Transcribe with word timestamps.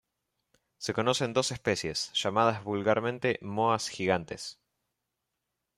Se 0.79 0.93
conocen 0.95 1.31
dos 1.35 1.49
especies, 1.57 1.99
llamadas 2.19 2.63
vulgarmente 2.69 3.29
moas 3.55 3.83
gigantes. 3.95 4.43